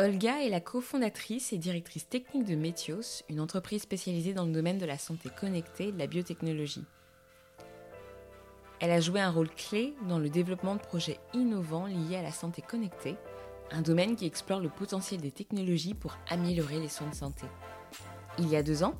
[0.00, 4.78] Olga est la cofondatrice et directrice technique de Métios, une entreprise spécialisée dans le domaine
[4.78, 6.84] de la santé connectée et de la biotechnologie.
[8.78, 12.30] Elle a joué un rôle clé dans le développement de projets innovants liés à la
[12.30, 13.16] santé connectée,
[13.72, 17.46] un domaine qui explore le potentiel des technologies pour améliorer les soins de santé.
[18.38, 18.94] Il y a deux ans,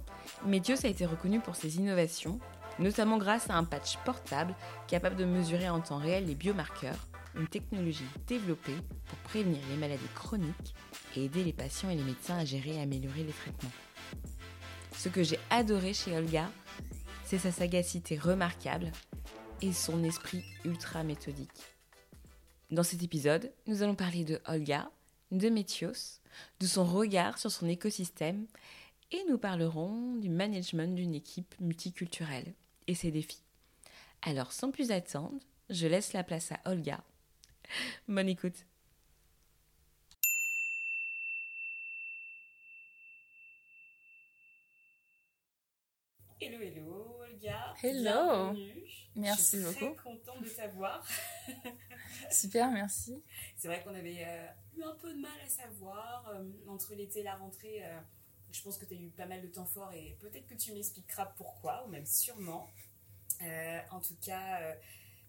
[0.46, 2.41] Métios a été reconnu pour ses innovations,
[2.80, 4.56] notamment grâce à un patch portable
[4.88, 7.06] capable de mesurer en temps réel les biomarqueurs,
[7.37, 10.74] une technologie développée pour prévenir les maladies chroniques
[11.17, 13.71] et aider les patients et les médecins à gérer et améliorer les traitements.
[14.97, 16.51] Ce que j'ai adoré chez Olga,
[17.25, 18.91] c'est sa sagacité remarquable
[19.62, 21.75] et son esprit ultra méthodique.
[22.71, 24.91] Dans cet épisode, nous allons parler de Olga,
[25.31, 26.21] de Métios,
[26.61, 28.47] de son regard sur son écosystème
[29.11, 32.55] et nous parlerons du management d'une équipe multiculturelle
[32.87, 33.43] et ses défis.
[34.23, 35.39] Alors sans plus attendre,
[35.70, 37.03] je laisse la place à Olga.
[38.09, 38.67] Bonne écoute.
[46.41, 47.25] Hello, hello,
[47.81, 48.57] Hello.
[49.15, 49.73] Merci beaucoup.
[49.73, 51.07] Je suis très contente de t'avoir.
[52.31, 53.23] Super, merci.
[53.57, 57.21] C'est vrai qu'on avait euh, eu un peu de mal à savoir euh, entre l'été
[57.21, 57.84] et la rentrée.
[57.84, 58.01] Euh,
[58.51, 60.73] je pense que tu as eu pas mal de temps fort et peut-être que tu
[60.73, 62.69] m'expliqueras pourquoi, ou même sûrement.
[63.93, 64.75] en tout cas,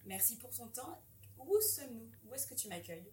[0.05, 1.03] merci pour ton temps.
[1.38, 2.09] Où sommes-nous?
[2.25, 3.11] Où est-ce que tu m'accueilles?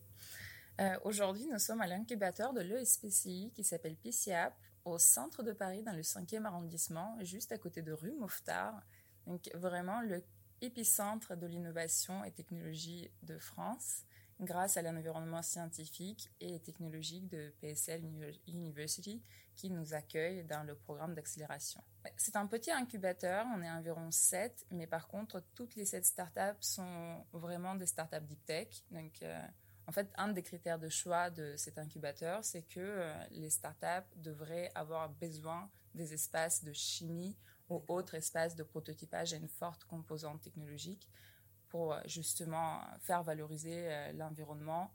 [1.04, 5.92] Aujourd'hui, nous sommes à l'incubateur de l'ESPCI qui s'appelle PCAP au centre de Paris, dans
[5.92, 8.80] le 5e arrondissement, juste à côté de rue Mouffetard.
[9.26, 10.22] Donc vraiment le
[10.62, 14.04] épicentre de l'innovation et technologie de France
[14.40, 18.02] grâce à l'environnement scientifique et technologique de PSL
[18.46, 19.22] University
[19.54, 21.82] qui nous accueille dans le programme d'accélération.
[22.16, 26.60] C'est un petit incubateur, on est environ 7, mais par contre, toutes les 7 startups
[26.60, 28.68] sont vraiment des startups deep tech.
[28.90, 29.40] Donc, euh,
[29.86, 34.08] en fait, un des critères de choix de cet incubateur, c'est que euh, les startups
[34.16, 37.34] devraient avoir besoin des espaces de chimie
[37.68, 41.08] ou autres espaces de prototypage à une forte composante technologique
[41.68, 44.92] pour euh, justement faire valoriser euh, l'environnement,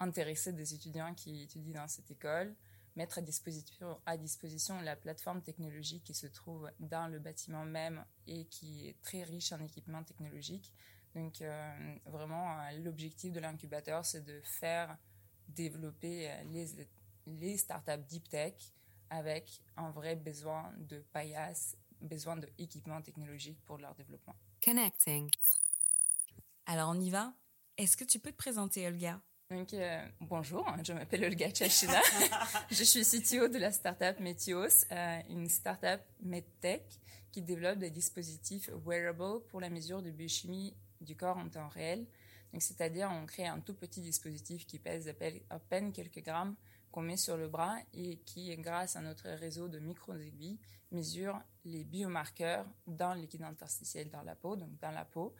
[0.00, 2.54] intéresser des étudiants qui étudient dans cette école,
[2.96, 8.04] mettre à disposition, à disposition la plateforme technologique qui se trouve dans le bâtiment même
[8.26, 10.74] et qui est très riche en équipements technologiques.
[11.14, 14.96] Donc, euh, vraiment, l'objectif de l'incubateur, c'est de faire
[15.48, 16.88] développer les,
[17.26, 18.54] les startups deep tech
[19.10, 24.34] avec un vrai besoin de paillasse, besoin d'équipements technologiques pour leur développement.
[24.64, 25.30] Connecting.
[26.66, 27.34] Alors, on y va
[27.76, 29.20] Est-ce que tu peux te présenter, Olga?
[29.50, 29.74] Donc,
[30.20, 32.00] bonjour, je m'appelle Olga Chachina.
[32.70, 34.86] je suis CTO de la startup Metios,
[35.28, 36.84] une startup medtech
[37.30, 42.06] qui développe des dispositifs wearable pour la mesure de biochimie du corps en temps réel.
[42.52, 45.12] Donc, c'est-à-dire, on crée un tout petit dispositif qui pèse
[45.50, 46.54] à peine quelques grammes
[46.92, 50.60] qu'on met sur le bras et qui, grâce à notre réseau de micro-aiguilles,
[50.92, 55.34] mesure les biomarqueurs dans le liquide interstitiel dans la peau, donc dans la peau.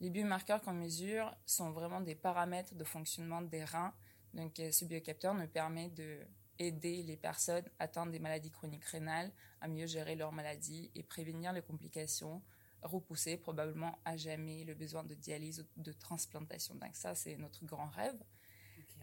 [0.00, 3.94] Les biomarqueurs qu'on mesure sont vraiment des paramètres de fonctionnement des reins.
[4.34, 6.20] Donc, ce biocapteur nous permet de
[6.58, 11.52] aider les personnes atteintes des maladies chroniques rénales à mieux gérer leur maladie et prévenir
[11.52, 12.42] les complications
[12.82, 16.74] repousser probablement à jamais le besoin de dialyse ou de transplantation.
[16.74, 18.18] Donc ça, c'est notre grand rêve.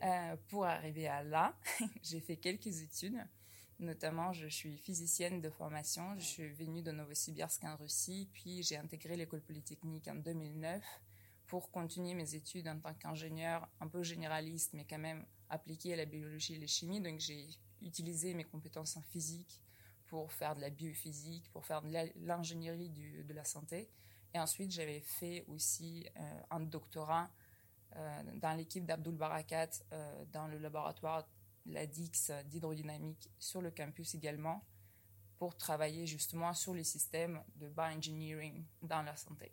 [0.03, 1.56] Euh, pour arriver à là,
[2.03, 3.17] j'ai fait quelques études.
[3.79, 6.16] Notamment, je suis physicienne de formation.
[6.17, 10.84] Je suis venue de Novosibirsk en Russie, puis j'ai intégré l'école polytechnique en 2009
[11.47, 15.97] pour continuer mes études en tant qu'ingénieur un peu généraliste, mais quand même appliqué à
[15.97, 17.01] la biologie et la chimie.
[17.01, 17.47] Donc j'ai
[17.81, 19.61] utilisé mes compétences en physique
[20.07, 23.89] pour faire de la biophysique, pour faire de l'ingénierie de la santé.
[24.34, 27.29] Et ensuite, j'avais fait aussi euh, un doctorat
[28.35, 31.28] dans l'équipe d'Abdul Barakat euh, dans le laboratoire
[31.66, 34.63] la DIX d'hydrodynamique sur le campus également
[35.38, 39.51] pour travailler justement sur les systèmes de bioengineering dans la santé.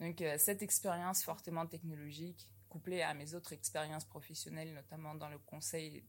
[0.00, 6.04] Donc cette expérience fortement technologique, couplée à mes autres expériences professionnelles, notamment dans le conseil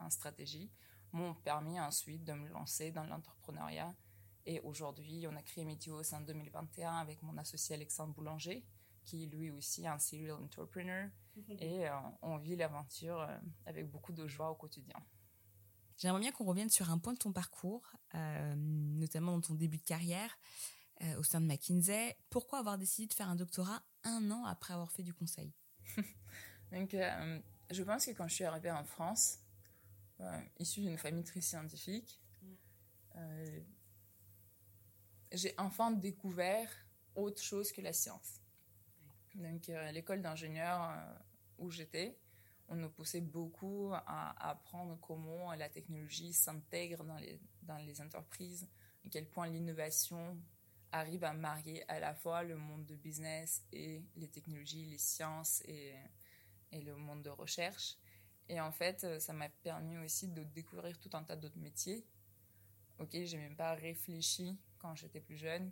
[0.00, 0.70] en stratégie,
[1.12, 3.94] m'ont permis ensuite de me lancer dans l'entrepreneuriat.
[4.44, 8.64] Et aujourd'hui, on a créé Météos en 2021 avec mon associé Alexandre Boulanger,
[9.06, 11.08] qui est lui aussi un serial entrepreneur.
[11.48, 11.92] et euh,
[12.22, 14.96] on vit l'aventure euh, avec beaucoup de joie au quotidien.
[15.96, 19.78] J'aimerais bien qu'on revienne sur un point de ton parcours, euh, notamment dans ton début
[19.78, 20.36] de carrière
[21.18, 22.16] au sein de McKinsey.
[22.30, 25.52] Pourquoi avoir décidé de faire un doctorat un an après avoir fait du conseil?
[26.72, 26.96] Donc,
[27.70, 29.40] je pense que quand je suis arrivée en France,
[30.20, 32.20] euh, issu d'une famille très scientifique,
[33.16, 33.60] euh,
[35.32, 36.70] j'ai enfin découvert
[37.14, 38.40] autre chose que la science.
[39.36, 40.94] Donc, à euh, l'école d'ingénieur
[41.58, 42.18] où j'étais,
[42.68, 48.68] on nous poussait beaucoup à apprendre comment la technologie s'intègre dans les, entreprises,
[49.04, 50.36] à quel point l'innovation
[50.90, 55.62] arrive à marier à la fois le monde de business et les technologies, les sciences
[55.66, 55.94] et,
[56.72, 57.96] le monde de recherche.
[58.48, 62.04] Et en fait, ça m'a permis aussi de découvrir tout un tas d'autres métiers
[63.12, 65.70] je n'ai même pas réfléchi quand j'étais plus jeune.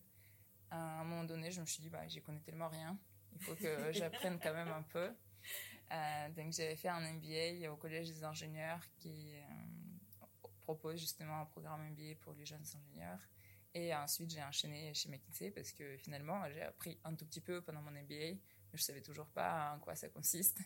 [0.70, 2.99] À un moment donné, je me suis dit, bah, j'y connais tellement rien,
[3.34, 5.10] il faut que j'apprenne quand même un peu.
[5.92, 10.26] Euh, donc j'avais fait un MBA au Collège des ingénieurs qui euh,
[10.62, 13.20] propose justement un programme MBA pour les jeunes ingénieurs.
[13.75, 17.60] Et ensuite j'ai enchaîné chez McKinsey parce que finalement j'ai appris un tout petit peu
[17.60, 18.40] pendant mon MBA, mais
[18.72, 20.58] je savais toujours pas en quoi ça consiste.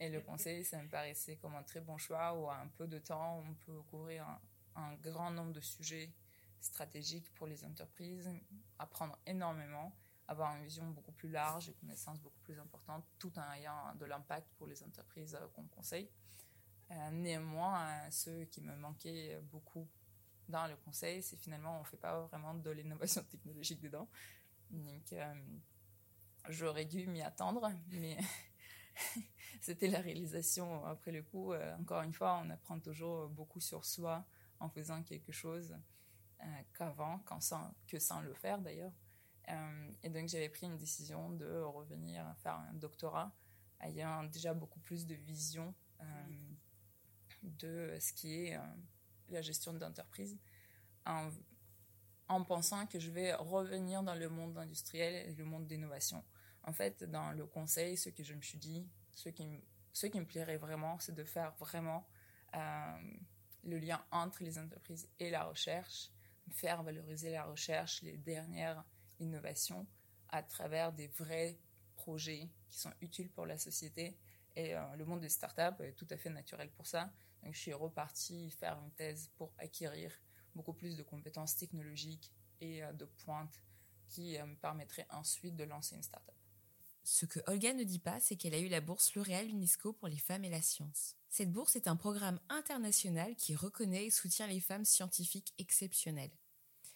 [0.00, 2.86] Et le conseil, ça me paraissait comme un très bon choix où en un peu
[2.86, 4.26] de temps on peut couvrir
[4.74, 6.10] un grand nombre de sujets
[6.60, 8.30] stratégiques pour les entreprises,
[8.78, 9.92] apprendre énormément
[10.32, 14.04] avoir une vision beaucoup plus large, et connaissances beaucoup plus importantes, tout en ayant de
[14.04, 16.10] l'impact pour les entreprises euh, qu'on conseille.
[16.90, 19.88] Euh, néanmoins, euh, ce qui me manquait beaucoup
[20.48, 24.08] dans le conseil, c'est finalement on ne fait pas vraiment de l'innovation technologique dedans.
[24.70, 25.14] Donc,
[26.48, 28.16] j'aurais dû m'y attendre, mais
[29.60, 31.54] c'était la réalisation après le coup.
[31.78, 34.24] encore une fois, on apprend toujours beaucoup sur soi
[34.60, 35.76] en faisant quelque chose
[36.72, 37.22] qu'avant,
[37.86, 38.92] que sans le faire d'ailleurs.
[39.48, 43.32] Euh, et donc j'avais pris une décision de revenir faire un doctorat
[43.80, 46.04] ayant déjà beaucoup plus de vision euh,
[47.42, 48.60] de ce qui est euh,
[49.30, 50.38] la gestion d'entreprise
[51.06, 51.30] en,
[52.28, 56.22] en, pensant que je vais revenir dans le monde industriel et le monde d'innovation.
[56.62, 59.44] En fait, dans le conseil, ce que je me suis dit, ce qui,
[59.92, 62.06] ce qui me plairait vraiment, c'est de faire vraiment
[63.64, 66.10] le lien entre les entreprises et la recherche,
[66.50, 68.84] faire valoriser la recherche, les dernières
[69.22, 69.86] innovation
[70.28, 71.58] à travers des vrais
[71.94, 74.18] projets qui sont utiles pour la société.
[74.56, 77.12] Et euh, le monde des startups est tout à fait naturel pour ça.
[77.42, 80.12] Donc, je suis reparti faire une thèse pour acquérir
[80.54, 82.30] beaucoup plus de compétences technologiques
[82.60, 83.62] et euh, de pointe
[84.08, 86.34] qui euh, me permettraient ensuite de lancer une startup.
[87.04, 90.08] Ce que Olga ne dit pas, c'est qu'elle a eu la bourse L'Oréal UNESCO pour
[90.08, 91.16] les femmes et la science.
[91.28, 96.30] Cette bourse est un programme international qui reconnaît et soutient les femmes scientifiques exceptionnelles.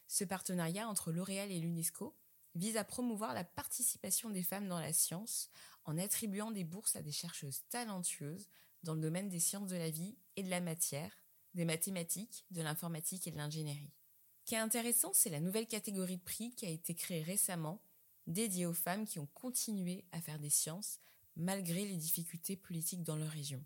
[0.08, 2.14] Ce partenariat entre L'Oréal et l'UNESCO
[2.55, 5.50] vise à promouvoir la participation des femmes dans la science
[5.85, 8.49] en attribuant des bourses à des chercheuses talentueuses
[8.82, 11.12] dans le domaine des sciences de la vie et de la matière,
[11.55, 13.93] des mathématiques, de l'informatique et de l'ingénierie.
[14.41, 17.82] Ce qui est intéressant, c'est la nouvelle catégorie de prix qui a été créée récemment,
[18.26, 21.00] dédiée aux femmes qui ont continué à faire des sciences
[21.37, 23.64] malgré les difficultés politiques dans leur région.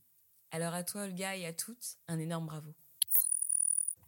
[0.51, 2.75] Alors à toi Olga et à toutes, un énorme bravo.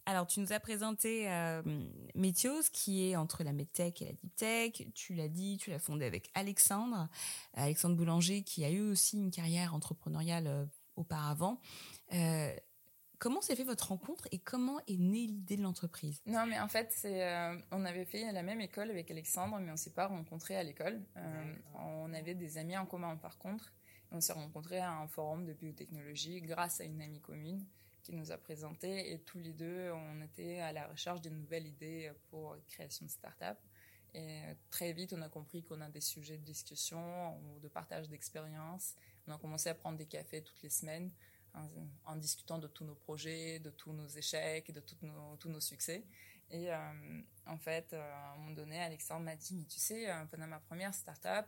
[0.05, 1.63] Alors, tu nous as présenté euh,
[2.17, 4.83] Métios, qui est entre la medtech et la deep tech.
[4.95, 7.09] Tu l'as dit, tu l'as fondé avec Alexandre,
[7.55, 10.65] Alexandre Boulanger, qui a eu aussi une carrière entrepreneuriale euh,
[10.97, 11.61] auparavant.
[12.15, 12.53] Euh,
[13.19, 16.21] comment s'est fait votre rencontre et comment est née l'idée de l'entreprise?
[16.27, 19.71] Non, mais en fait, c'est, euh, on avait fait la même école avec Alexandre, mais
[19.71, 21.01] on s'est pas rencontrés à l'école.
[21.77, 23.73] on avait des amis en commun, par contre.
[24.11, 27.65] On s'est rencontrés à un forum de biotechnologie grâce à une amie commune
[28.03, 31.67] qui nous a présenté et tous les deux, on était à la recherche d'une nouvelle
[31.67, 33.59] idée pour création de start-up.
[34.15, 34.41] Et
[34.71, 38.95] très vite, on a compris qu'on a des sujets de discussion ou de partage d'expérience.
[39.27, 41.11] On a commencé à prendre des cafés toutes les semaines
[42.05, 46.05] en, discutant de tous nos projets, de tous nos échecs, de nos, tous nos succès.
[46.51, 46.77] Et euh,
[47.47, 50.47] en fait, euh, à un moment donné, Alexandre m'a dit, mais tu sais, euh, pendant
[50.47, 51.47] ma première start-up,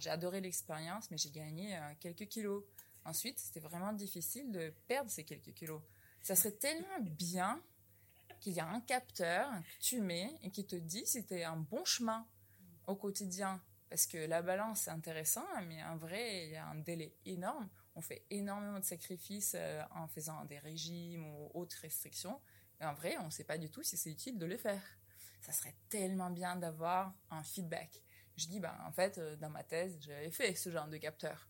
[0.00, 2.62] j'ai adoré l'expérience, mais j'ai gagné quelques kilos.
[3.08, 5.80] Ensuite, c'était vraiment difficile de perdre ces quelques kilos.
[6.20, 7.58] Ça serait tellement bien
[8.38, 11.44] qu'il y a un capteur que tu mets et qui te dit si tu es
[11.44, 12.26] un bon chemin
[12.86, 13.62] au quotidien.
[13.88, 17.70] Parce que la balance, c'est intéressant, mais en vrai, il y a un délai énorme.
[17.94, 22.38] On fait énormément de sacrifices euh, en faisant des régimes ou autres restrictions.
[22.82, 24.82] En vrai, on ne sait pas du tout si c'est utile de le faire.
[25.40, 28.02] Ça serait tellement bien d'avoir un feedback.
[28.36, 31.48] Je dis, ben, en fait, euh, dans ma thèse, j'avais fait ce genre de capteur.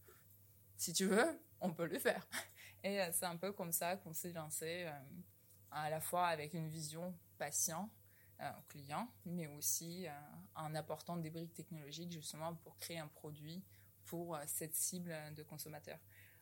[0.78, 2.24] Si tu veux, on peut le faire.
[2.84, 4.92] Et euh, c'est un peu comme ça qu'on s'est lancé, euh,
[5.72, 7.90] à la fois avec une vision patient,
[8.40, 10.06] euh, client, mais aussi
[10.54, 13.62] en apportant des briques technologiques justement pour créer un produit
[14.04, 15.98] pour cette cible de consommateurs.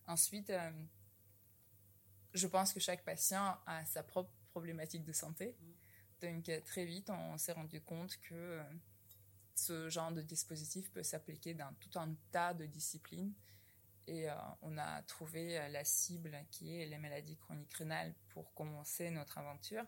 [0.07, 0.52] Ensuite,
[2.35, 5.57] je pense que chaque patient a sa propre problématique de santé.
[6.21, 8.62] Donc très vite, on s'est rendu compte que
[9.57, 13.33] ce genre de dispositif peut s'appliquer dans tout un tas de disciplines
[14.06, 18.52] et euh, on a trouvé euh, la cible qui est les maladies chroniques rénales pour
[18.54, 19.84] commencer notre aventure,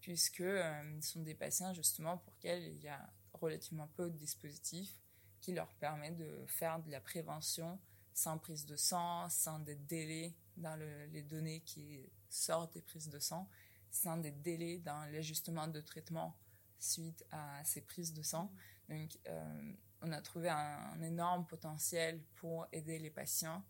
[0.00, 4.16] puisque euh, ce sont des patients justement pour lesquels il y a relativement peu de
[4.16, 4.94] dispositifs
[5.40, 7.78] qui leur permettent de faire de la prévention
[8.12, 10.76] sans prise de sang, sans des délais dans
[11.12, 13.48] les données qui sortent des prises de sang,
[13.90, 16.36] sans des délais dans l'ajustement de traitement
[16.78, 18.52] suite à ces prises de sang.
[18.88, 19.72] Donc, euh,
[20.02, 23.64] on a trouvé un, énorme potentiel pour aider les patients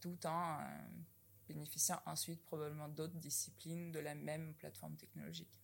[0.00, 0.64] tout en euh,
[1.48, 5.60] bénéficiant ensuite probablement d'autres disciplines de la même plateforme technologique.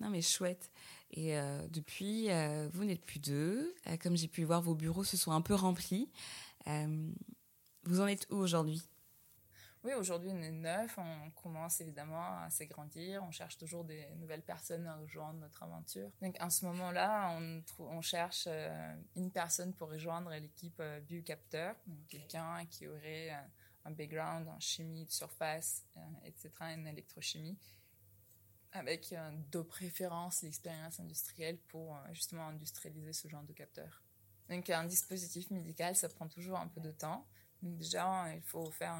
[0.00, 0.70] Non mais chouette.
[1.10, 2.28] Et euh, depuis,
[2.72, 3.74] vous n'êtes plus deux.
[4.02, 6.10] comme j'ai pu voir, vos bureaux se sont un peu remplis.
[6.66, 8.82] vous en êtes où aujourd'hui?
[9.82, 10.98] Oui, aujourd'hui, on est neuf.
[10.98, 13.22] On commence évidemment à s'agrandir.
[13.24, 16.10] On cherche toujours des nouvelles personnes à rejoindre notre aventure.
[16.20, 21.76] Donc, en ce moment-là, on, on, cherche euh, une personne pour rejoindre l'équipe euh, Biocapteur.
[22.08, 23.40] Quelqu'un qui aurait euh,
[23.86, 25.86] un background en chimie de surface,
[26.24, 27.58] etc., en électrochimie,
[28.72, 29.14] avec
[29.50, 34.02] de préférence l'expérience industrielle pour justement industrialiser ce genre de capteur.
[34.50, 37.26] Donc, un dispositif médical, ça prend toujours un peu de temps.
[37.62, 38.96] Déjà, il faut faire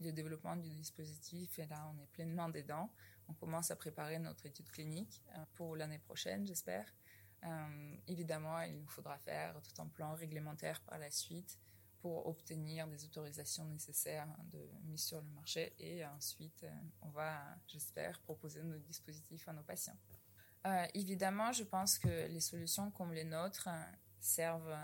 [0.00, 2.90] le développement du dispositif et là, on est pleinement dedans.
[3.28, 6.86] On commence à préparer notre étude clinique euh, pour l'année prochaine, j'espère.
[7.44, 11.58] Euh, évidemment, il nous faudra faire tout un plan réglementaire par la suite
[12.00, 16.70] pour obtenir des autorisations nécessaires de mise sur le marché et ensuite, euh,
[17.02, 19.98] on va, j'espère, proposer nos dispositifs à nos patients.
[20.94, 23.68] évidemment, je pense que les solutions comme les nôtres
[24.18, 24.78] servent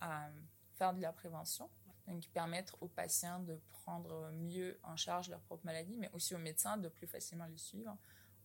[0.00, 0.30] à
[0.76, 1.70] faire de la prévention
[2.06, 6.38] donc permettre aux patients de prendre mieux en charge leur propre maladie, mais aussi aux
[6.38, 7.96] médecins de plus facilement les suivre.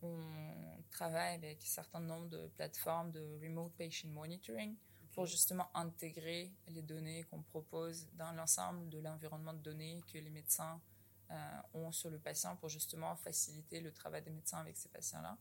[0.01, 4.75] On travaille avec un certain nombre de plateformes de remote patient monitoring
[5.11, 10.29] pour justement intégrer les données qu'on propose dans l'ensemble de l'environnement de données que les
[10.29, 10.81] médecins
[11.29, 11.35] euh,
[11.73, 15.37] ont sur le patient pour justement faciliter le travail des médecins avec ces patients-là.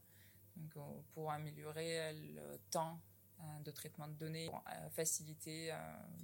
[0.57, 3.01] Donc, euh, pour améliorer le temps
[3.41, 5.73] euh, de traitement de données, pour, faciliter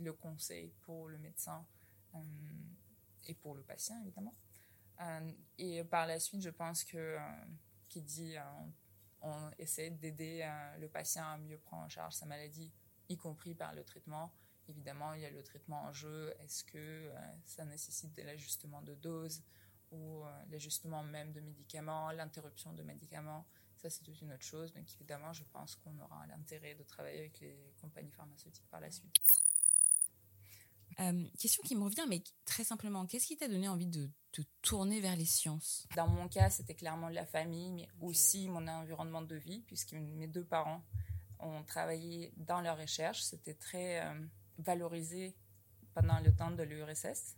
[0.00, 1.75] le conseil pour le médecin euh,
[3.26, 4.34] et pour le patient évidemment.
[5.00, 7.18] Euh, et par la suite, je pense que euh,
[7.88, 8.34] qui dit
[9.20, 12.72] on essaie d'aider le patient à mieux prendre en charge sa maladie,
[13.08, 14.32] y compris par le traitement.
[14.68, 16.34] Évidemment, il y a le traitement en jeu.
[16.40, 17.10] Est-ce que
[17.44, 19.42] ça nécessite de l'ajustement de dose
[19.90, 23.46] ou l'ajustement même de médicaments, l'interruption de médicaments?
[23.76, 24.72] Ça, c'est toute une autre chose.
[24.72, 28.90] Donc, évidemment, je pense qu'on aura l'intérêt de travailler avec les compagnies pharmaceutiques par la
[28.90, 29.14] suite.
[31.00, 34.40] Euh, question qui me revient, mais très simplement, qu'est-ce qui t'a donné envie de te
[34.62, 35.86] tourner vers les sciences?
[35.94, 40.26] Dans mon cas, c'était clairement la famille, mais aussi mon environnement de vie, puisque mes
[40.26, 40.82] deux parents
[41.38, 43.22] ont travaillé dans leur recherche.
[43.22, 44.26] C'était très euh,
[44.58, 45.36] valorisé
[45.94, 47.36] pendant le temps de l'URSS.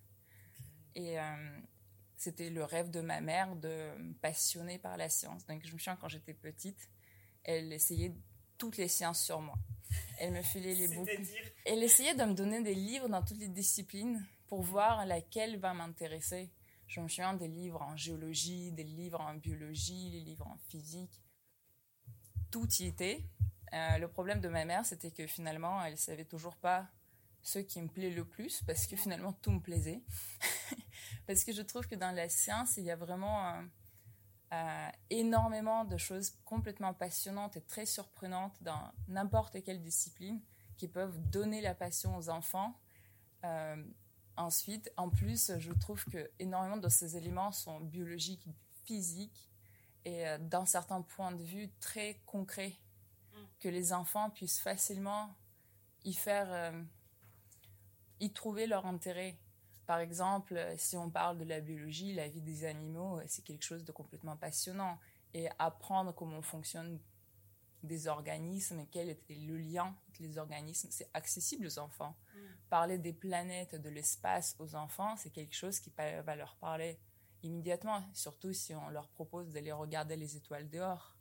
[0.95, 1.61] Et euh,
[2.17, 5.47] c'était le rêve de ma mère de me passionner par la science.
[5.47, 6.91] Donc, je me souviens quand j'étais petite,
[7.43, 8.15] elle essayait
[8.57, 9.57] toutes les sciences sur moi.
[10.21, 11.13] Elle me filait les bouquins.
[11.65, 15.75] Elle essayait de me donner des livres dans toutes les disciplines pour voir laquelle va
[15.75, 16.51] m'intéresser.
[16.89, 21.23] Je me souviens des livres en géologie, des livres en biologie, les livres en physique.
[22.51, 23.25] Tout y était.
[23.75, 26.89] Euh, le problème de ma mère, c'était que finalement, elle savait toujours pas
[27.43, 30.03] ce qui me plaît le plus, parce que finalement, tout me plaisait.
[31.27, 33.63] parce que je trouve que dans la science, il y a vraiment
[34.51, 40.41] euh, énormément de choses complètement passionnantes et très surprenantes dans n'importe quelle discipline
[40.79, 42.75] qui peuvent donner la passion aux enfants.
[43.45, 43.77] Euh,
[44.39, 48.47] ensuite, en plus, je trouve que énormément de ces éléments sont biologiques,
[48.87, 49.51] physiques
[50.07, 52.79] et euh, d'un certain point de vue très concrets
[53.61, 55.37] que les enfants puissent facilement
[56.05, 56.73] y faire,
[58.19, 59.37] y trouver leur intérêt.
[59.89, 63.41] Par exemple, euh, si on parle de la biologie, la vie des animaux, euh, c'est
[63.41, 64.99] quelque chose de complètement passionnant.
[65.33, 67.01] Et apprendre comment fonctionnent
[67.83, 72.15] des organismes et quel est le lien entre les organismes, c'est accessible aux enfants.
[72.35, 72.39] Mm.
[72.69, 76.99] Parler des planètes, de l'espace aux enfants, c'est quelque chose qui va leur parler
[77.43, 81.17] immédiatement, surtout si on leur propose d'aller regarder les étoiles dehors.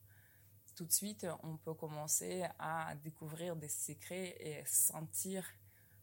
[0.75, 5.47] Tout de suite, on peut commencer à découvrir des secrets et sentir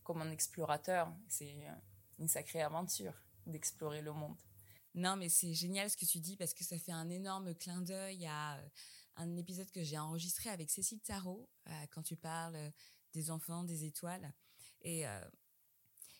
[0.02, 1.12] comme un explorateur.
[1.28, 1.68] C'est
[2.18, 3.14] une sacrée aventure
[3.46, 4.36] d'explorer le monde.
[4.94, 7.82] Non, mais c'est génial ce que tu dis parce que ça fait un énorme clin
[7.82, 8.68] d'œil à euh,
[9.16, 12.70] un épisode que j'ai enregistré avec Cécile Tarot euh, quand tu parles euh,
[13.12, 14.32] des enfants, des étoiles.
[14.82, 15.04] Et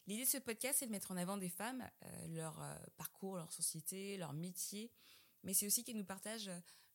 [0.06, 1.86] l'idée de ce podcast, c'est de mettre en avant des femmes,
[2.28, 2.64] leur
[2.96, 4.90] parcours, leur société, leur métier,
[5.42, 6.50] mais c'est aussi qu'elles nous partagent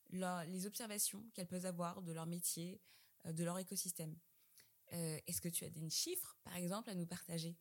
[0.10, 2.82] les observations qu'elles peuvent avoir de leur métier,
[3.26, 4.18] de leur écosystème.
[4.88, 7.56] Est-ce que tu as des chiffres, par exemple, à nous partager?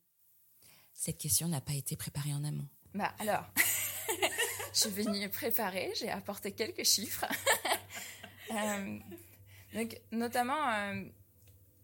[0.98, 2.66] Cette question n'a pas été préparée en amont.
[2.92, 3.44] Bah alors,
[4.74, 7.24] je suis venue préparer, j'ai apporté quelques chiffres.
[8.50, 8.98] Euh,
[9.74, 11.04] donc, notamment, euh,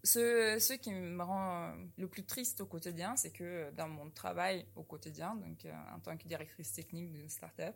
[0.03, 4.81] ce, qui me rend le plus triste au quotidien, c'est que dans mon travail au
[4.81, 7.75] quotidien, donc en tant que directrice technique d'une startup,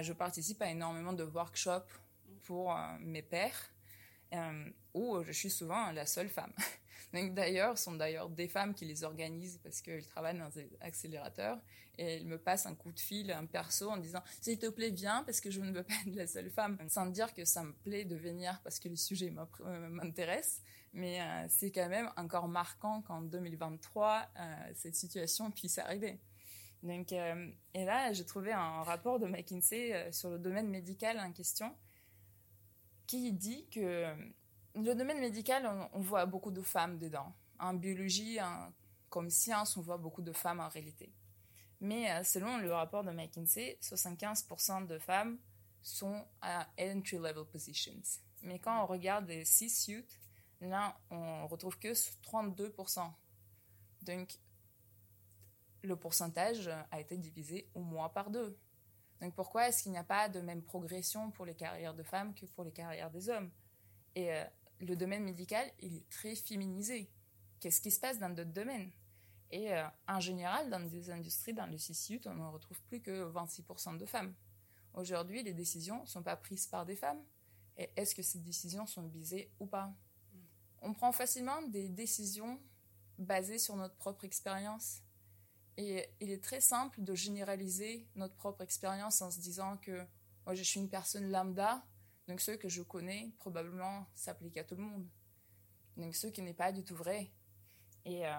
[0.00, 2.00] je participe à énormément de workshops
[2.44, 3.74] pour mes pairs,
[4.94, 6.54] où je suis souvent la seule femme.
[7.12, 11.58] d'ailleurs, ce sont d'ailleurs des femmes qui les organisent parce qu'elles travaillent dans des accélérateurs
[11.96, 14.90] et elles me passent un coup de fil, un perso en disant s'il te plaît
[14.90, 16.78] viens parce que je ne veux pas être la seule femme.
[16.88, 20.62] Sans dire que ça me plaît de venir parce que le sujet euh, m'intéresse,
[20.92, 26.18] mais euh, c'est quand même encore marquant qu'en 2023 euh, cette situation puisse arriver.
[26.84, 31.74] Donc, et là, j'ai trouvé un rapport de McKinsey sur le domaine médical en question
[33.08, 34.14] qui dit que
[34.84, 37.34] le domaine médical, on, voit beaucoup de femmes dedans.
[37.58, 38.38] En biologie,
[39.08, 41.12] comme science, on voit beaucoup de femmes en réalité.
[41.80, 45.38] Mais euh, selon le rapport de McKinsey, 75% de femmes
[45.80, 48.02] sont à entry-level positions.
[48.42, 50.18] Mais quand on regarde les C-suites,
[50.60, 53.12] là, on retrouve que 32%.
[54.02, 54.38] Donc,
[55.82, 58.58] le pourcentage a été divisé au moins par deux.
[59.20, 62.34] Donc, pourquoi est-ce qu'il n'y a pas de même progression pour les carrières de femmes
[62.34, 63.50] que pour les carrières des hommes?
[64.16, 64.44] Euh,
[64.80, 67.10] le domaine médical, il est très féminisé.
[67.60, 68.90] Qu'est-ce qui se passe dans d'autres domaines?
[69.50, 73.30] Et euh, en général, dans des industries, dans le CCU, on ne retrouve plus que
[73.32, 74.34] 26% de femmes.
[74.94, 77.22] Aujourd'hui, les décisions ne sont pas prises par des femmes.
[77.76, 79.92] Et est-ce que ces décisions sont visées ou pas?
[80.82, 82.60] On prend facilement des décisions
[83.18, 85.02] basées sur notre propre expérience.
[85.76, 90.04] Et il est très simple de généraliser notre propre expérience en se disant que
[90.44, 91.84] moi, je suis une personne lambda,
[92.28, 95.08] donc ce que je connais probablement s'applique à tout le monde.
[95.96, 97.30] Donc ce qui n'est pas du tout vrai.
[98.04, 98.32] Et, euh,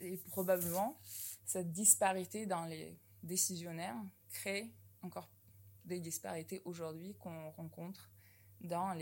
[0.00, 0.98] et, probablement
[1.44, 3.96] cette disparité dans les décisionnaires
[4.30, 5.28] crée encore
[5.84, 8.10] des disparités aujourd'hui qu'on rencontre
[8.60, 8.94] dans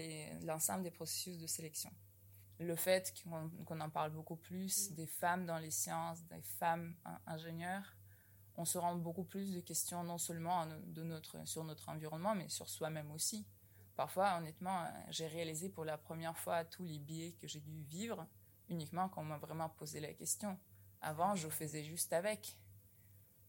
[0.42, 1.92] l'ensemble des processus de sélection.
[2.58, 3.14] Le fait
[3.66, 6.94] qu'on en parle beaucoup plus des femmes dans les sciences, des femmes
[7.26, 7.94] ingénieurs,
[8.56, 12.48] on se rend beaucoup plus de questions non seulement de notre, sur notre environnement, mais
[12.48, 13.46] sur soi-même aussi.
[13.96, 18.26] Parfois, honnêtement, j'ai réalisé pour la première fois tous les biais que j'ai dû vivre
[18.68, 20.58] uniquement quand on m'a vraiment posé la question.
[21.00, 22.56] Avant, je faisais juste avec,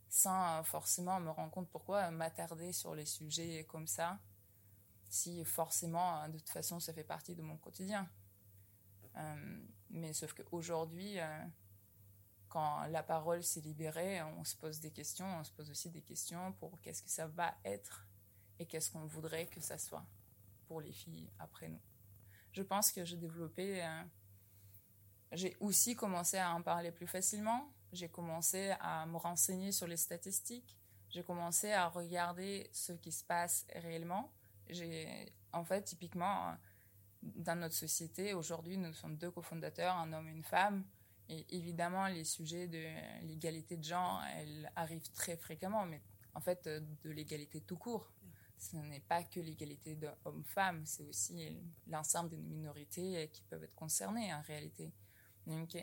[0.10, 4.20] sans forcément me rendre compte pourquoi m'attarder sur les sujets comme ça,
[5.10, 8.10] si forcément, de toute façon, ça fait partie de mon quotidien.
[9.18, 11.46] Euh, mais sauf qu'aujourd'hui, euh,
[12.52, 16.02] quand la parole s'est libérée, on se pose des questions, on se pose aussi des
[16.02, 18.06] questions pour qu'est-ce que ça va être
[18.60, 20.06] et qu'est-ce qu'on voudrait que ça soit
[20.68, 21.82] pour les filles après nous.
[22.52, 24.04] Je pense que j'ai développé, euh,
[25.32, 29.98] j'ai aussi commencé à en parler plus facilement, j'ai commencé à me renseigner sur les
[29.98, 30.78] statistiques,
[31.10, 34.34] j'ai commencé à regarder ce qui se passe réellement.
[35.54, 36.56] En fait, typiquement,
[37.22, 40.84] dans notre société, aujourd'hui, nous sommes deux cofondateurs, un homme et une femme.
[41.50, 42.84] Évidemment, les sujets de
[43.26, 46.02] l'égalité de genre, elles arrivent très fréquemment, mais
[46.34, 48.12] en fait, de l'égalité tout court.
[48.58, 53.76] Ce n'est pas que l'égalité de hommes-femmes, c'est aussi l'ensemble des minorités qui peuvent être
[53.76, 54.92] concernées en réalité.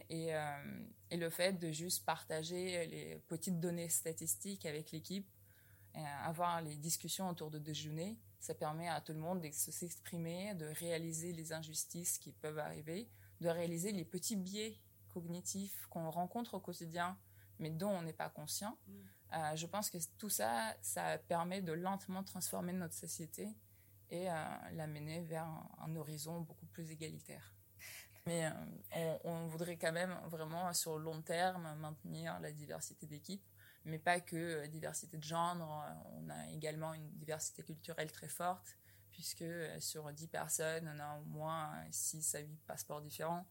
[0.09, 5.29] Et, euh, et, le fait de juste partager les petites données statistiques avec l'équipe,
[6.23, 10.67] avoir les discussions autour de déjeuner, ça permet à tout le monde de s'exprimer, de
[10.67, 13.09] réaliser les injustices qui peuvent arriver,
[13.41, 14.79] de réaliser les petits biais
[15.21, 17.19] cognitifs qu'on rencontre au quotidien,
[17.59, 18.79] mais dont on n'est pas conscient.
[18.87, 18.93] Mm.
[19.35, 23.49] Euh, je pense que tout ça, ça permet de lentement transformer notre société
[24.11, 24.35] et euh,
[24.73, 25.47] l'amener vers
[25.79, 27.55] un, horizon beaucoup plus égalitaire.
[28.27, 28.51] Mais
[28.97, 33.43] euh, on, voudrait quand même vraiment sur le long terme maintenir la diversité d'équipe,
[33.85, 35.57] mais pas que diversité de genre.
[36.13, 38.77] On a également une diversité culturelle très forte,
[39.11, 39.45] puisque
[39.81, 43.47] sur 10 personnes, on a au moins 6 à 8 passeports différents.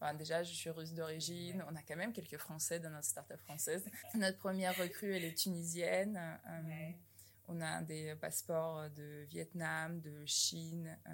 [0.00, 1.64] Ah déjà, je suis russe d'origine.
[1.68, 3.84] On a quand même quelques Français dans notre start-up française.
[4.14, 6.16] Notre première recrue, elle est tunisienne.
[6.46, 6.90] Euh,
[7.48, 10.96] on a des passeports de Vietnam, de Chine.
[11.06, 11.10] Euh,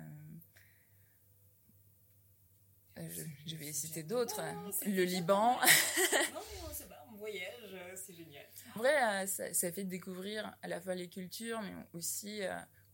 [2.98, 3.08] euh,
[3.46, 4.42] je, vais citer d'autres.
[4.84, 5.54] Le Liban.
[5.54, 6.40] non,
[6.72, 7.06] c'est pas.
[7.10, 8.44] On voyage, c'est génial.
[8.74, 12.42] En vrai, ça, ça, fait découvrir à la fois les cultures, mais aussi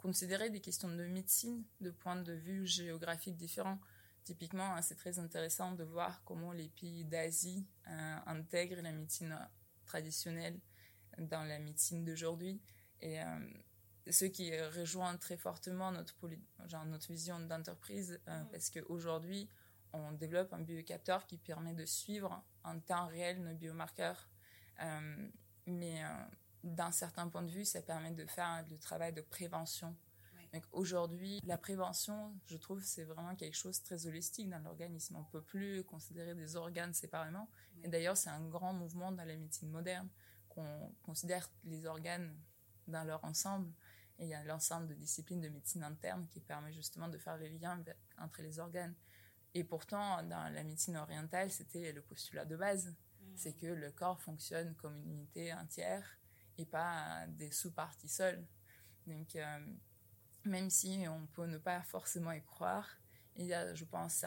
[0.00, 3.78] considérer des questions de médecine de points de vue géographiques différents.
[4.24, 9.36] Typiquement, hein, c'est très intéressant de voir comment les pays d'Asie euh, intègrent la médecine
[9.84, 10.58] traditionnelle
[11.18, 12.60] dans la médecine d'aujourd'hui.
[13.00, 13.24] Et euh,
[14.10, 16.14] ce qui rejoint très fortement notre,
[16.66, 18.48] genre notre vision d'entreprise, euh, mm.
[18.50, 19.50] parce qu'aujourd'hui,
[19.92, 24.30] on développe un biocapteur qui permet de suivre en temps réel nos biomarqueurs.
[25.66, 26.02] mais
[26.64, 29.96] d'un certain point de vue, ça permet de faire le travail de prévention
[30.72, 35.16] Aujourd'hui, la prévention, je trouve, c'est vraiment quelque chose de très holistique dans l'organisme.
[35.16, 37.48] On ne peut plus considérer des organes séparément.
[37.84, 40.08] Et d'ailleurs, c'est un grand mouvement dans la médecine moderne
[40.48, 42.34] qu'on considère les organes
[42.88, 43.72] dans leur ensemble.
[44.18, 47.36] Et il y a l'ensemble de disciplines de médecine interne qui permet justement de faire
[47.36, 47.82] les liens
[48.18, 48.94] entre les organes.
[49.54, 52.92] Et pourtant, dans la médecine orientale, c'était le postulat de base.
[53.36, 56.19] C'est que le corps fonctionne comme une unité entière
[56.64, 58.46] pas des sous-parties seules.
[59.06, 59.58] Donc, euh,
[60.44, 62.88] même si on peut ne pas forcément y croire,
[63.36, 64.24] il y a, je pense,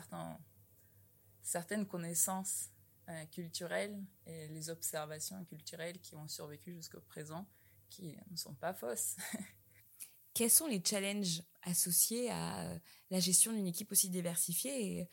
[1.42, 2.70] certaines connaissances
[3.10, 7.48] euh, culturelles et les observations culturelles qui ont survécu jusqu'au présent
[7.90, 9.18] qui ne sont pas fausses.
[10.34, 12.80] Quels sont les challenges associés à
[13.12, 15.10] la gestion d'une équipe aussi diversifiée et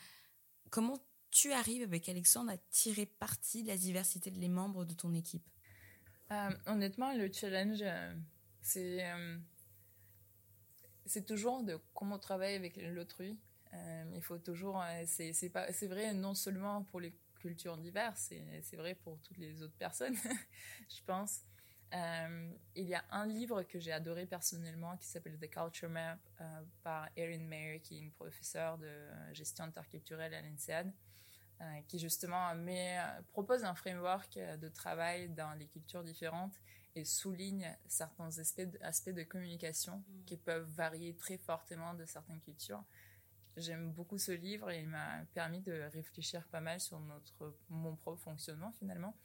[0.71, 0.99] comment
[1.31, 5.47] tu arrives avec Alexandre à tirer parti de la diversité des membres de ton équipe?
[6.33, 8.15] Euh, Honnêtement, le challenge, euh,
[8.63, 9.05] c'est
[11.11, 13.37] c'est toujours de comment travailler avec l'autrui.
[13.75, 18.77] Euh, il faut toujours, euh, c'est c'est vrai non seulement pour les cultures diverses, c'est
[18.77, 20.15] vrai pour toutes les autres personnes,
[20.89, 21.41] je pense.
[21.93, 26.19] Euh, il y a un livre que j'ai adoré personnellement qui s'appelle The Culture Map
[26.85, 28.93] par Erin Mayer, qui est une professeure de
[29.33, 30.93] gestion interculturelle à l'INSEAD,
[31.89, 32.99] qui justement met,
[33.33, 36.55] propose un framework de travail dans les cultures différentes
[36.95, 40.25] et souligne certains aspects de, aspects de communication mm.
[40.25, 42.83] qui peuvent varier très fortement de certaines cultures.
[43.57, 47.97] J'aime beaucoup ce livre et il m'a permis de réfléchir pas mal sur notre, mon
[47.97, 49.17] propre fonctionnement finalement.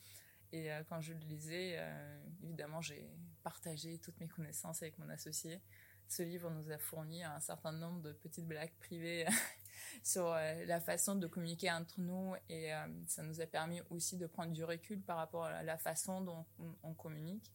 [0.51, 3.09] Et euh, quand je le lisais, euh, évidemment, j'ai
[3.43, 5.61] partagé toutes mes connaissances avec mon associé.
[6.07, 9.25] Ce livre nous a fourni un certain nombre de petites blagues privées
[10.03, 14.17] sur euh, la façon de communiquer entre nous et euh, ça nous a permis aussi
[14.17, 16.45] de prendre du recul par rapport à la façon dont
[16.83, 17.51] on, communique.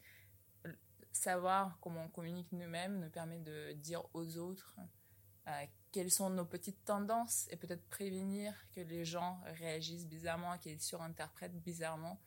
[1.12, 4.76] Savoir comment on communique nous-mêmes nous permet de dire aux autres
[5.48, 10.80] euh, quelles sont nos petites tendances et peut-être prévenir que les gens réagissent bizarrement, qu'ils
[10.80, 12.20] surinterprètent bizarrement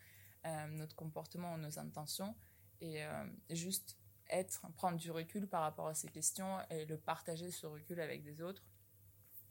[0.71, 2.36] notre comportement ou nos intentions
[2.82, 3.02] et
[3.49, 3.97] juste
[4.30, 8.23] être, prendre du recul par rapport à ces questions et le partager ce recul avec
[8.23, 8.62] des autres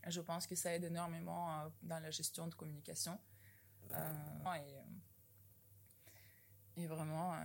[0.08, 3.18] je pense que ça aide énormément euh, dans la gestion de communication.
[3.92, 4.54] Euh,
[6.76, 7.38] et, et, vraiment, euh,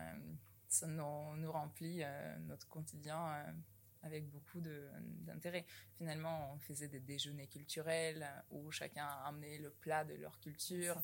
[0.68, 2.04] ça nous, nous remplit
[2.42, 3.46] notre quotidien
[4.02, 5.66] avec beaucoup d'intérêt.
[5.96, 11.02] Finalement, on faisait des déjeuners culturels où chacun amenait le plat de leur culture,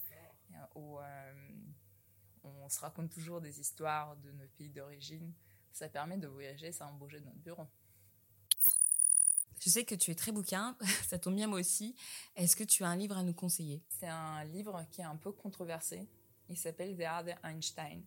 [0.76, 1.00] où
[2.44, 5.34] on se raconte toujours des histoires de nos pays d'origine.
[5.72, 7.68] Ça permet de voyager sans bouger de notre bureau.
[9.64, 10.76] Je sais que tu es très bouquin,
[11.08, 11.96] ça tombe bien moi aussi.
[12.36, 13.82] Est-ce que tu as un livre à nous conseiller?
[13.88, 16.06] C'est un livre qui est un peu controversé.
[16.50, 18.04] Il s'appelle The Einstein.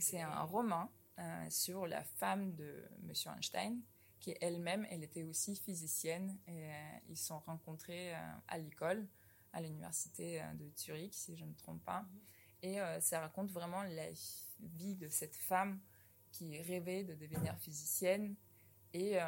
[0.00, 0.90] C'est un roman
[1.20, 3.80] euh, sur la femme de Monsieur Einstein,
[4.18, 6.36] qui elle-même, elle était aussi physicienne.
[6.48, 9.06] Et euh, ils se sont rencontrés euh, à l'école,
[9.52, 12.04] à l'université de Zurich, si je ne me trompe pas.
[12.62, 14.08] Et ça raconte vraiment la
[14.58, 15.78] vie de cette femme
[16.32, 18.34] qui rêvait de devenir physicienne
[18.92, 19.18] et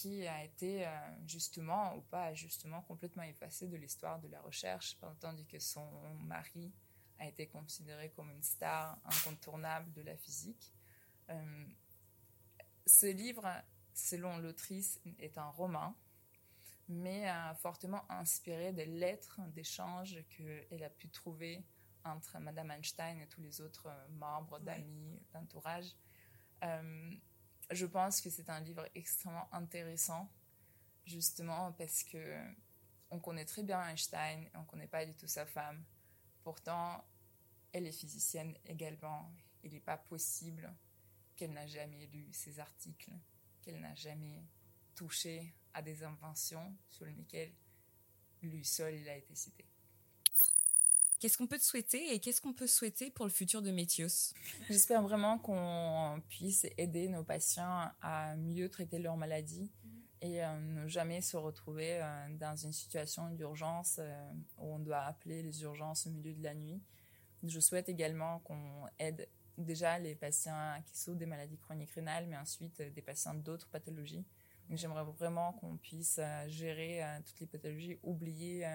[0.00, 0.90] qui a été euh,
[1.26, 5.88] justement ou pas justement complètement effacée de l'histoire de la recherche, tandis que son
[6.20, 6.72] mari
[7.18, 10.72] a été considéré comme une star incontournable de la physique.
[11.30, 11.66] Euh,
[12.86, 13.48] ce livre,
[13.92, 15.96] selon l'autrice, est un roman,
[16.88, 21.66] mais fortement inspiré des lettres d'échange qu'elle a pu trouver
[22.04, 25.96] entre Madame Einstein et tous les autres membres, d'amis, d'entourage.
[26.62, 27.10] Euh,
[27.70, 30.28] je pense que c'est un livre extrêmement intéressant,
[31.04, 32.38] justement parce que
[33.10, 35.82] on connaît très bien Einstein, on ne connaît pas du tout sa femme.
[36.42, 37.04] Pourtant,
[37.72, 39.32] elle est physicienne également.
[39.62, 40.72] Il n'est pas possible
[41.36, 43.12] qu'elle n'a jamais lu ses articles,
[43.62, 44.44] qu'elle n'a jamais
[44.94, 47.54] touché à des inventions sur lesquelles
[48.42, 49.67] lui seul il a été cité.
[51.18, 54.32] Qu'est-ce qu'on peut te souhaiter et qu'est-ce qu'on peut souhaiter pour le futur de Métios?
[54.68, 59.68] J'espère vraiment qu'on puisse aider nos patients à mieux traiter leur maladie
[60.20, 65.00] et euh, ne jamais se retrouver euh, dans une situation d'urgence euh, où on doit
[65.00, 66.80] appeler les urgences au milieu de la nuit.
[67.42, 72.36] Je souhaite également qu'on aide déjà les patients qui souffrent des maladies chroniques rénales, mais
[72.36, 74.24] ensuite des patients d'autres pathologies.
[74.70, 78.68] J'aimerais vraiment qu'on puisse gérer toutes les pathologies, oublier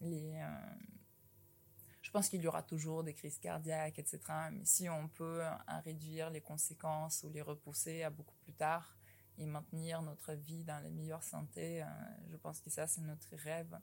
[0.00, 0.40] les
[2.16, 4.20] pense qu'il y aura toujours des crises cardiaques, etc.
[4.50, 8.96] Mais si on peut en réduire les conséquences ou les repousser à beaucoup plus tard
[9.36, 11.86] et maintenir notre vie dans la meilleure santé, euh,
[12.30, 13.78] je pense que ça, c'est notre rêve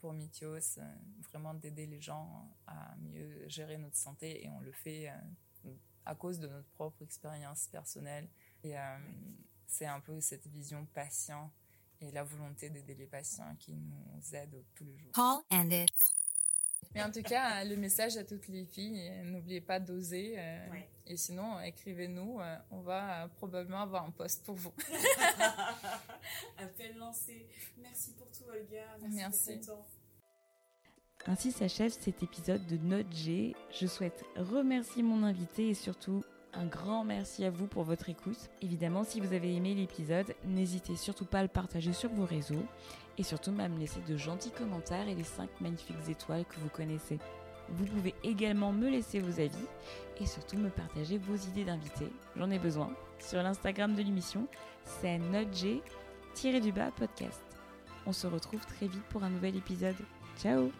[0.00, 0.82] pour Mythios, euh,
[1.30, 5.70] vraiment d'aider les gens à mieux gérer notre santé et on le fait euh,
[6.04, 8.28] à cause de notre propre expérience personnelle.
[8.64, 8.74] Et
[9.68, 11.52] c'est un peu cette vision patient
[12.00, 15.12] et la volonté d'aider les patients qui nous aident tous les jours.
[15.12, 15.88] Call ended.
[16.94, 20.34] Mais en tout cas, le message à toutes les filles, n'oubliez pas d'oser.
[20.38, 20.66] Euh,
[21.06, 24.72] et sinon, écrivez-nous, euh, on va probablement avoir un poste pour vous.
[26.58, 27.46] Appel lancé.
[27.78, 28.84] Merci pour tout, Olga.
[29.10, 29.86] Merci, Pour ton temps.
[31.26, 33.54] Ainsi s'achève cet épisode de Note G.
[33.72, 36.22] Je souhaite remercier mon invité et surtout
[36.56, 38.50] un grand merci à vous pour votre écoute.
[38.62, 42.64] Évidemment, si vous avez aimé l'épisode, n'hésitez surtout pas à le partager sur vos réseaux
[43.18, 46.68] et surtout à me laisser de gentils commentaires et les 5 magnifiques étoiles que vous
[46.68, 47.18] connaissez.
[47.68, 49.66] Vous pouvez également me laisser vos avis
[50.20, 52.12] et surtout me partager vos idées d'invités.
[52.36, 52.90] J'en ai besoin.
[53.18, 54.46] Sur l'Instagram de l'émission,
[54.84, 55.82] c'est notg-podcast.
[58.06, 59.96] On se retrouve très vite pour un nouvel épisode.
[60.38, 60.70] Ciao